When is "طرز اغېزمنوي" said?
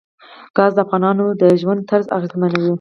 1.89-2.69